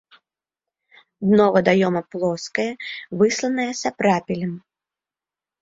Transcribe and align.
Дно 1.31 1.45
вадаёма 1.57 2.01
плоскае, 2.15 2.67
высланае 3.21 3.69
сапрапелем. 3.81 4.53